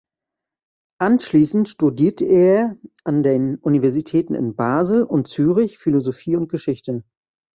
Anschließend 0.99 1.69
studierte 1.69 2.25
er 2.25 2.75
an 3.03 3.21
den 3.21 3.57
Universitäten 3.57 4.33
in 4.33 4.55
Basel 4.55 5.03
und 5.03 5.27
Zürich 5.27 5.77
Philosophie 5.77 6.35
und 6.35 6.49
Geschichte. 6.49 7.03